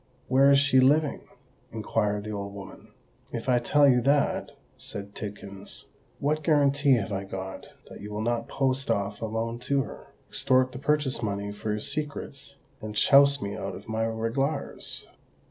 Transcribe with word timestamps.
"Where 0.29 0.49
is 0.49 0.57
she 0.57 0.79
living?" 0.79 1.21
inquired 1.71 2.23
the 2.23 2.31
old 2.31 2.55
woman. 2.55 2.87
"If 3.31 3.47
I 3.47 3.59
tell 3.59 3.87
you 3.87 4.01
that," 4.01 4.49
said 4.75 5.13
Tidkins, 5.13 5.85
"what 6.17 6.41
guarantee 6.41 6.93
have 6.95 7.11
I 7.13 7.23
got 7.23 7.67
that 7.87 8.01
you 8.01 8.09
will 8.09 8.23
not 8.23 8.47
post 8.47 8.89
off 8.89 9.21
alone 9.21 9.59
to 9.59 9.83
her, 9.83 10.07
extort 10.27 10.71
the 10.71 10.79
purchase 10.79 11.21
money 11.21 11.51
for 11.51 11.69
your 11.69 11.79
secrets, 11.79 12.55
and 12.81 12.95
chouse 12.95 13.43
me 13.43 13.55
out 13.55 13.75
of 13.75 13.87
my 13.87 14.03
reglars? 14.05 15.05